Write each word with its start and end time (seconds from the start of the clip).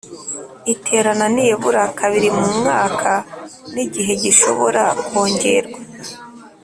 Iterana 0.73 1.25
nibura 1.35 1.83
kabiri 1.99 2.29
mu 2.37 2.47
mwaka 2.59 3.11
n’igihe 3.73 4.13
gishobora 4.23 4.83
kongerwa 5.07 5.79